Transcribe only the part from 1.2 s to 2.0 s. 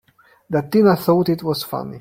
it was funny!